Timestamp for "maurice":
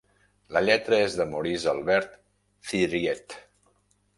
1.33-1.69